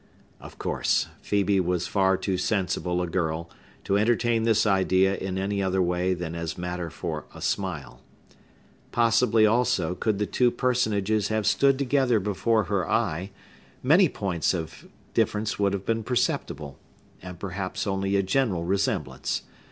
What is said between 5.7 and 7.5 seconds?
way than as matter for a